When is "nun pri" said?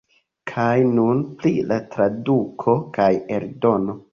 0.99-1.51